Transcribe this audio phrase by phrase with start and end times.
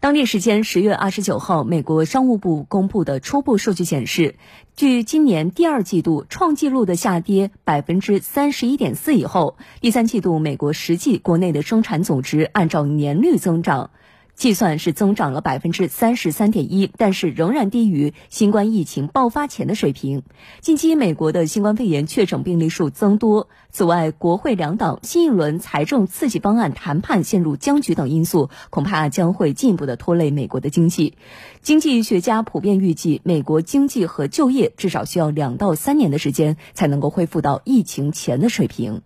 [0.00, 4.36] 当地时间十月二十九号，美国商务部公布的初步数据显示，
[4.74, 13.90] 据今年第二季度创纪录的下跌百分之三十一点四以后，第三季度美国实际国内的生产总值按照年率增长。
[14.40, 20.22] 计算是增长了百分之三十三点一，但是仍然低于新冠疫情爆发前的水平。
[20.62, 31.18] 近期美国的新冠肺炎确诊病例数增多，此外，国会两党新一轮财政刺激方案谈判陷入僵局等因素，恐怕将会进一步的拖累美国的经济。
[31.60, 39.02] 经济学家普遍预计，美国经济和就业至少需要两到三年的时间才能够恢复到疫情前的水平。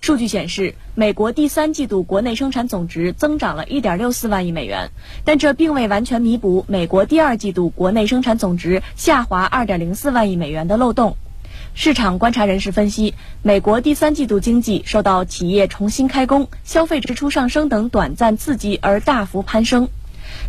[0.00, 4.90] 数据显示，美国第三季度国内生产总值增长了1.64万亿美元，
[5.24, 11.18] 但这并未完全弥补美国第二季度国内生产总值下滑2.04万亿美元的漏洞。
[11.74, 19.90] 市场观察人士分析，美国第三季度经济受到企业重新开工、消费支出上升等短暂刺激而大幅攀升。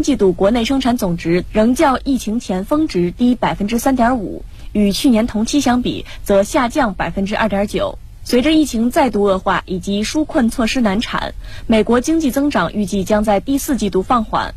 [0.01, 7.95] 季度国内生产总值仍较疫情前峰值低3.5%，与去年同期相比则下降2.9%。
[8.31, 11.33] 随着疫情再度恶化以及纾困措施难产，
[11.67, 14.55] 美国经济增长预计将在第四季度放缓。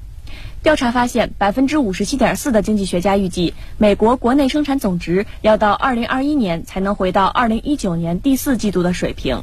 [0.63, 9.43] 调查发现，百分之五十七点四的经济学家预计，美国国内生产总值要到二零二一年才能回到二零一九年第四季度的水平。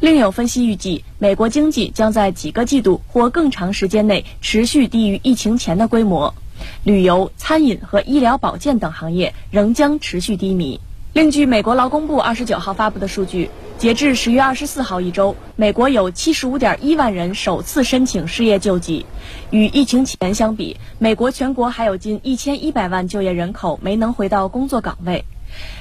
[0.00, 6.34] 另有分析预计，美国经济将在几个季度或更长时间内持续低于疫情前的规模，
[6.82, 10.80] 旅游、餐饮和医疗保健等行业仍将持续低迷。
[11.12, 19.06] 另据美国劳工部二十九号发布的数据，截至十月二十四号一周，美国有七十五点一万人首次申请失业救济。
[19.48, 25.24] 与疫情前相比，美国全国还有近一千一百万就业人口没能回到工作岗位。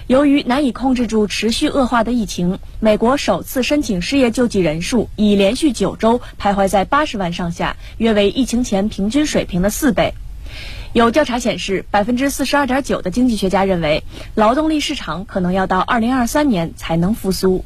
[0.07, 10.13] 由于难以控制住持续恶化的疫情，美国首次申请失业救济人数已连续九周徘徊在八十万上下，约为疫情前平均水平的四倍。
[10.93, 17.65] 有调查显示，百分之四十二点九的经济学家认为，劳动力市场可能要到二零二三年才能复苏。